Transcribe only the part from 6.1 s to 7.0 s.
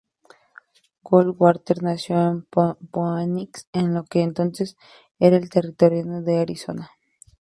de Arizona.